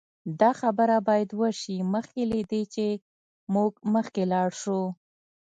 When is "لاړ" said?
4.33-4.49